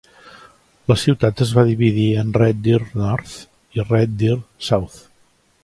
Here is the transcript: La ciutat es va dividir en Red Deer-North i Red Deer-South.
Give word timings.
La 0.91 0.95
ciutat 1.01 1.43
es 1.45 1.51
va 1.57 1.65
dividir 1.67 2.07
en 2.23 2.33
Red 2.43 2.65
Deer-North 2.69 3.37
i 3.79 3.87
Red 3.93 4.17
Deer-South. 4.23 4.99